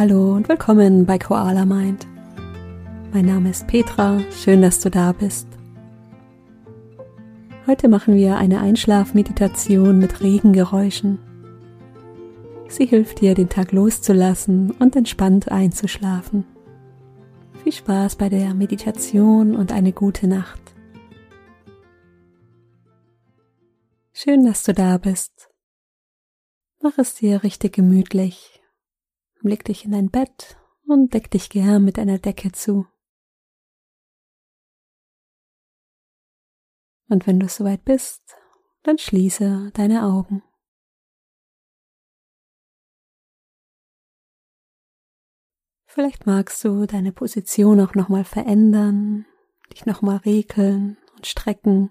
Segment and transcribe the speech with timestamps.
[0.00, 2.06] Hallo und willkommen bei Koala Mind.
[3.12, 5.46] Mein Name ist Petra, schön, dass du da bist.
[7.66, 11.18] Heute machen wir eine Einschlafmeditation mit Regengeräuschen.
[12.68, 16.46] Sie hilft dir, den Tag loszulassen und entspannt einzuschlafen.
[17.62, 20.62] Viel Spaß bei der Meditation und eine gute Nacht.
[24.14, 25.50] Schön, dass du da bist.
[26.80, 28.59] Mach es dir richtig gemütlich
[29.42, 32.86] Leg dich in dein Bett und deck dich gern mit einer Decke zu.
[37.08, 38.36] Und wenn du soweit bist,
[38.82, 40.42] dann schließe deine Augen.
[45.86, 49.26] Vielleicht magst du deine Position auch nochmal verändern,
[49.72, 51.90] dich nochmal regeln und strecken.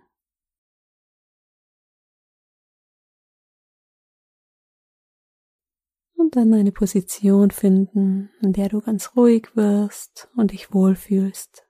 [6.29, 11.65] Und dann eine Position finden, in der du ganz ruhig wirst und dich wohlfühlst.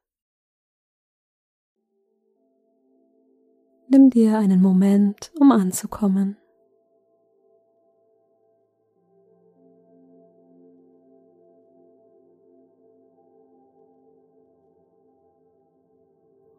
[3.88, 6.36] Nimm dir einen Moment, um anzukommen.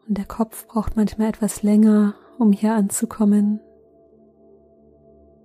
[0.09, 3.61] Und der Kopf braucht manchmal etwas länger, um hier anzukommen.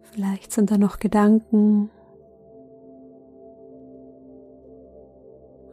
[0.03, 1.91] Vielleicht sind da noch Gedanken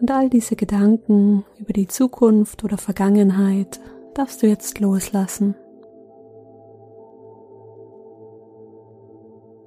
[0.03, 3.78] Und all diese Gedanken über die Zukunft oder Vergangenheit
[4.14, 5.55] darfst du jetzt loslassen.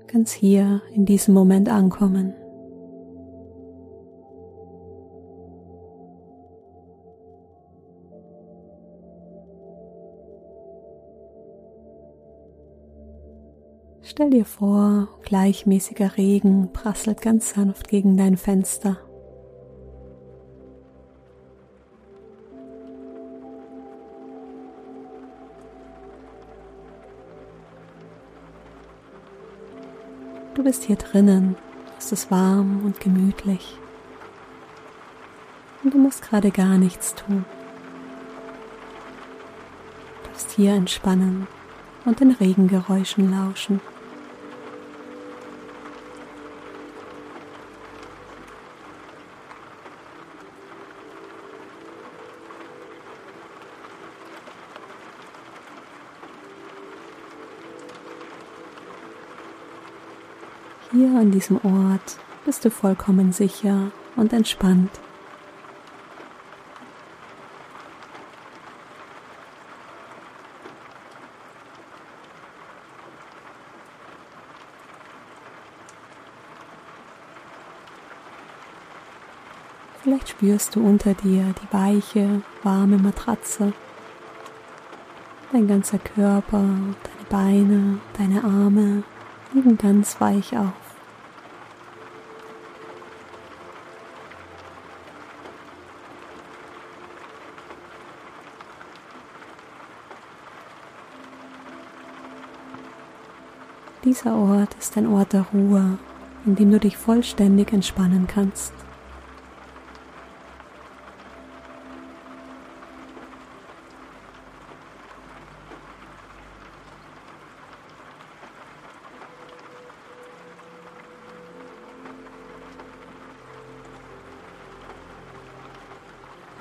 [0.08, 2.34] Ganz hier in diesem Moment ankommen.
[14.02, 18.98] Stell dir vor, gleichmäßiger Regen prasselt ganz sanft gegen dein Fenster.
[30.66, 31.56] Bist hier drinnen,
[32.00, 33.78] es ist warm und gemütlich.
[35.84, 37.46] Und du musst gerade gar nichts tun.
[40.24, 41.46] Du darfst hier entspannen
[42.06, 43.80] und den Regengeräuschen lauschen.
[60.96, 64.92] Hier an diesem Ort bist du vollkommen sicher und entspannt.
[80.02, 83.74] Vielleicht spürst du unter dir die weiche, warme Matratze.
[85.52, 89.04] Dein ganzer Körper, deine Beine, deine Arme
[89.54, 90.85] liegen ganz weich auf.
[104.16, 106.00] Dieser Ort ist ein Ort der Ruhe,
[106.46, 108.72] in dem du dich vollständig entspannen kannst.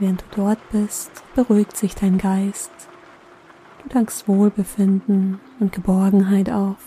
[0.00, 2.72] Während du dort bist, beruhigt sich dein Geist.
[3.84, 6.78] Du dankst Wohlbefinden und Geborgenheit auf.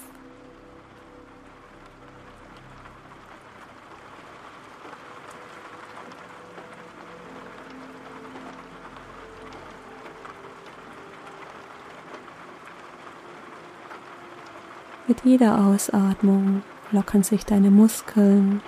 [15.28, 18.62] Jeder Ausatmung lockern sich deine Muskeln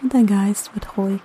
[0.00, 1.20] und dein Geist wird ruhig.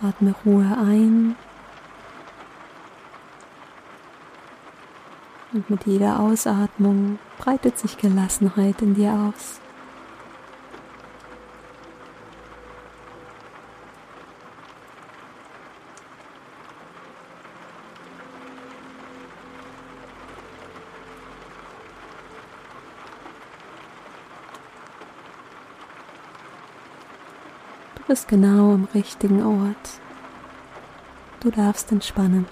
[0.00, 1.34] Atme Ruhe ein
[5.56, 9.58] Und mit jeder Ausatmung breitet sich Gelassenheit in dir aus.
[28.06, 30.00] bist genau am richtigen Ort.
[31.40, 32.46] Du darfst entspannen.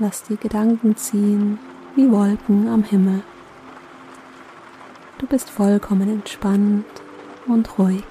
[0.00, 1.58] Lass die Gedanken ziehen
[1.96, 3.22] wie Wolken am Himmel.
[5.18, 6.84] Du bist vollkommen entspannt
[7.48, 8.04] und ruhig.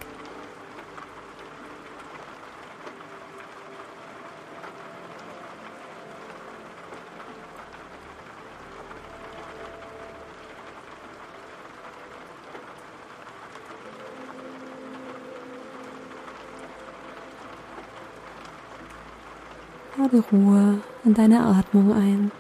[20.32, 22.32] Ruhe in deine Atmung ein.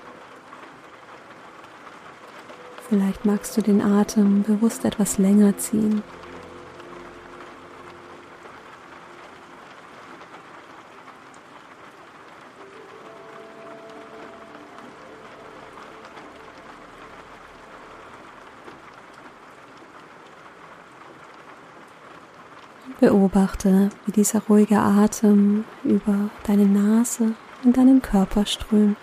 [2.89, 6.03] Vielleicht magst du den Atem bewusst etwas länger ziehen.
[22.99, 27.35] Beobachte, wie dieser ruhige Atem über deine Nase
[27.67, 28.97] in deinen Körper strömt.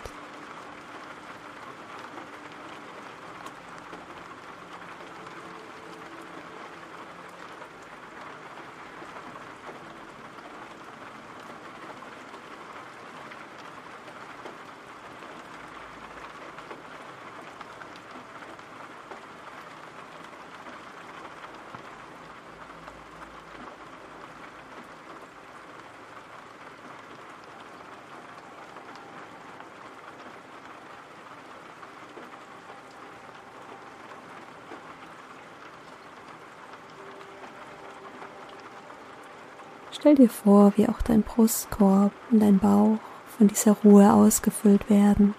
[40.05, 42.99] Stell dir vor, wie auch dein Brustkorb und dein Bauch
[43.39, 45.33] von dieser Ruhe ausgefüllt werden.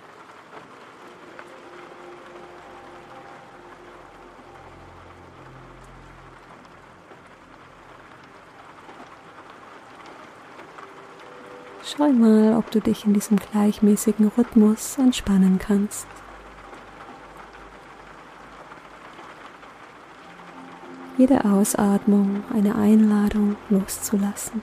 [11.85, 16.09] Schau mal, ob du dich in diesem gleichmäßigen Rhythmus entspannen kannst.
[21.17, 24.63] Jede Ausatmung eine Einladung loszulassen.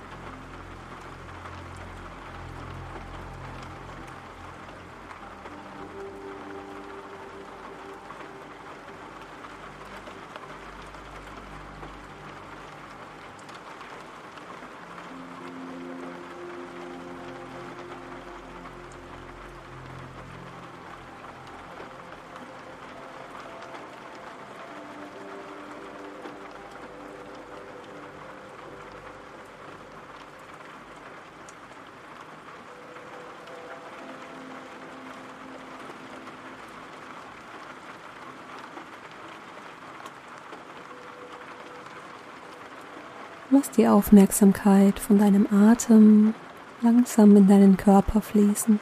[43.53, 46.33] Lass die Aufmerksamkeit von deinem Atem
[46.81, 48.79] langsam in deinen Körper fließen.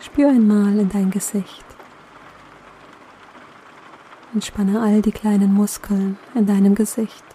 [0.00, 1.64] Spür einmal in dein Gesicht.
[4.34, 7.31] Entspanne all die kleinen Muskeln in deinem Gesicht.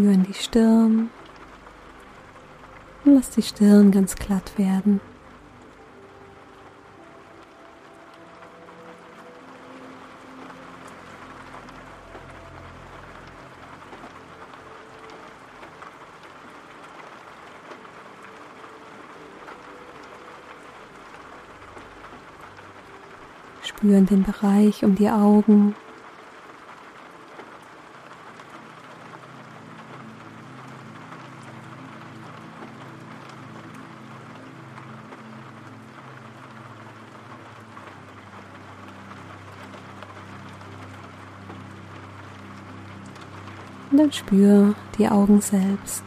[0.00, 1.10] Spüren die Stirn
[3.04, 5.02] und lass die Stirn ganz glatt werden.
[23.62, 25.74] Spüren den Bereich um die Augen
[44.10, 46.02] und spür die Augen selbst.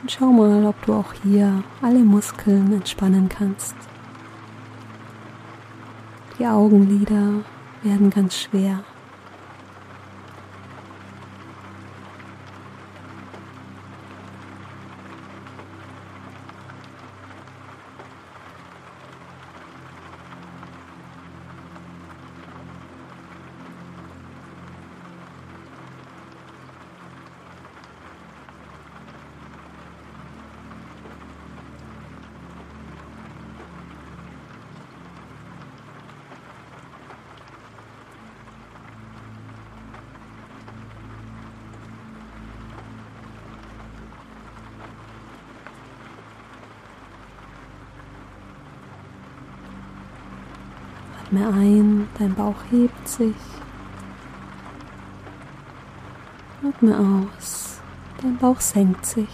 [0.00, 3.91] Und schau mal, ob du auch hier alle Muskeln entspannen kannst.
[6.42, 7.44] Die Augenlider
[7.84, 8.82] werden ganz schwer.
[51.32, 53.34] Atme ein, dein Bauch hebt sich.
[56.62, 57.80] Atme aus,
[58.20, 59.30] dein Bauch senkt sich.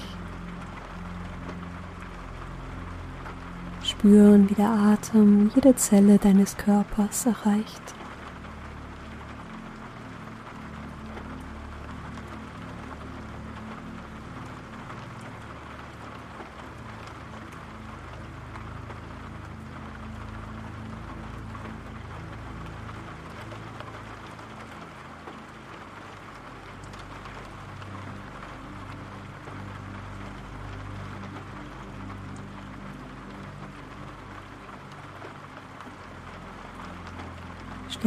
[3.82, 7.82] Spüren, wie der Atem jede Zelle deines Körpers erreicht.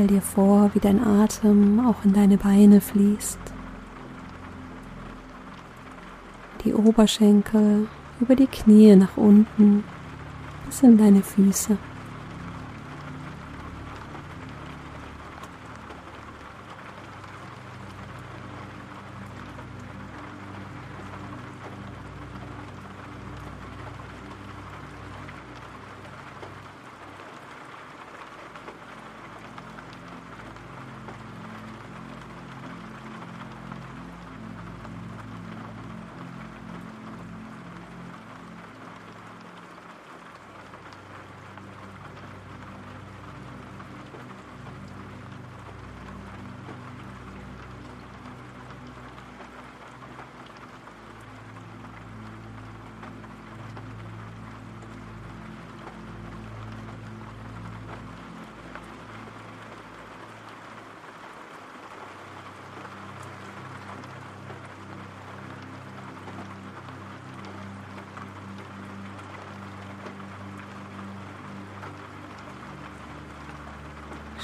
[0.02, 3.38] Stell dir vor, wie dein Atem auch in deine Beine fließt.
[6.66, 7.88] Die Oberschenkel
[8.20, 9.84] über die Knie nach unten
[10.66, 11.78] bis in deine Füße.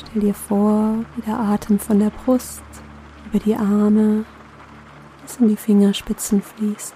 [0.09, 2.63] Stell dir vor, wie der Atem von der Brust
[3.25, 4.23] über die Arme
[5.21, 6.95] bis in die Fingerspitzen fließt.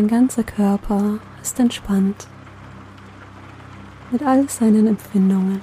[0.00, 2.26] Dein ganzer Körper ist entspannt
[4.10, 5.60] mit all seinen Empfindungen.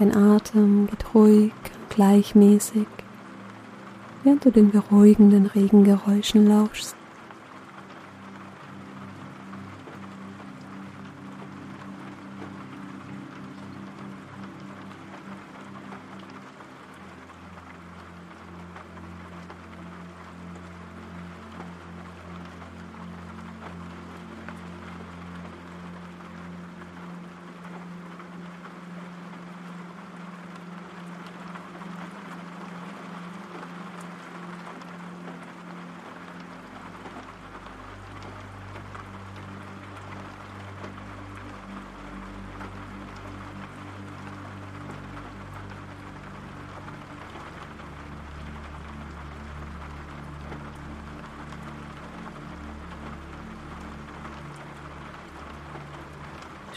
[0.00, 2.86] Dein Atem geht ruhig und gleichmäßig,
[4.24, 6.96] während du den beruhigenden Regengeräuschen lauschst.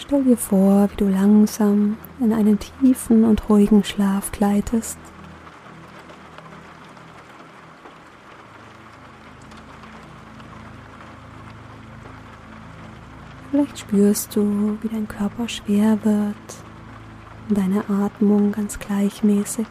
[0.06, 4.98] Stell dir vor, wie du langsam in einen tiefen und ruhigen Schlaf gleitest.
[13.50, 16.36] Vielleicht spürst du, wie dein Körper schwer wird
[17.48, 19.68] und deine Atmung ganz gleichmäßig.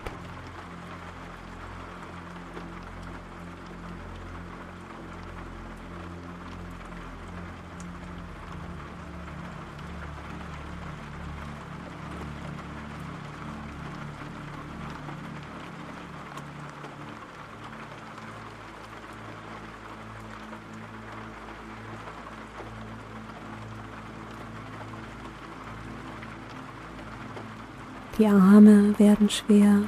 [28.18, 29.82] Die Arme werden schwer.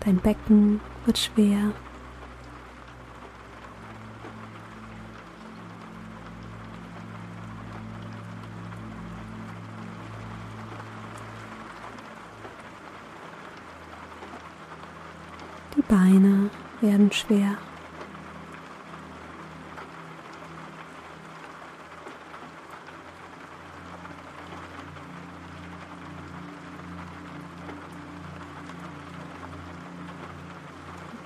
[0.00, 1.72] Dein Becken wird schwer.
[15.88, 16.50] Beine
[16.80, 17.56] werden schwer.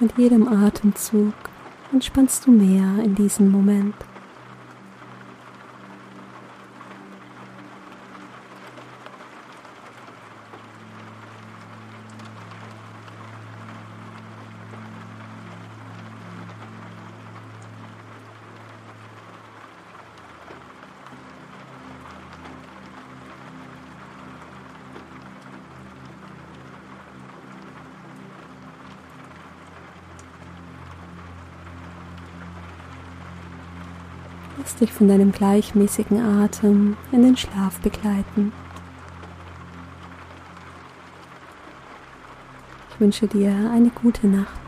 [0.00, 1.34] Mit jedem Atemzug
[1.92, 3.96] entspannst du mehr in diesem Moment.
[34.68, 38.52] Lass dich von deinem gleichmäßigen Atem in den Schlaf begleiten.
[42.90, 44.67] Ich wünsche dir eine gute Nacht.